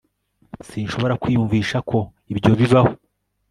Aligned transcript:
sinshobora 0.67 1.19
kwiyumvisha 1.21 1.77
ko 1.89 1.99
ibyo 2.31 2.51
bibaho 2.59 2.91